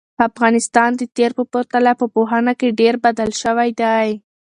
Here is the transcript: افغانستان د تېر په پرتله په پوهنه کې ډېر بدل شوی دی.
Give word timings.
افغانستان 0.27 0.89
د 0.97 1.01
تېر 1.17 1.31
په 1.37 1.43
پرتله 1.51 1.91
په 2.01 2.05
پوهنه 2.15 2.53
کې 2.59 2.75
ډېر 2.79 2.93
بدل 3.05 3.29
شوی 3.41 3.69
دی. 3.81 4.09